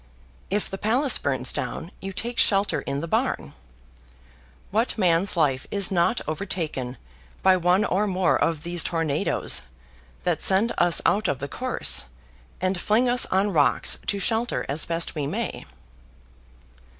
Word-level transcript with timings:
If 0.49 0.67
the 0.67 0.79
palace 0.79 1.19
burns 1.19 1.53
down, 1.53 1.91
you 2.01 2.11
take 2.11 2.39
shelter 2.39 2.81
in 2.81 3.01
the 3.01 3.07
barn. 3.07 3.53
What 4.71 4.97
man's 4.97 5.37
life 5.37 5.67
is 5.69 5.91
not 5.91 6.21
overtaken 6.27 6.97
by 7.43 7.55
one 7.55 7.85
or 7.85 8.07
more 8.07 8.35
of 8.35 8.63
these 8.63 8.83
tornadoes 8.83 9.61
that 10.23 10.41
send 10.41 10.73
us 10.79 11.03
out 11.05 11.27
of 11.27 11.37
the 11.37 11.47
course, 11.47 12.07
and 12.59 12.81
fling 12.81 13.07
us 13.07 13.27
on 13.27 13.53
rocks 13.53 13.99
to 14.07 14.17
shelter 14.17 14.65
as 14.67 14.87
best 14.87 15.13
we 15.13 15.27
may? 15.27 15.67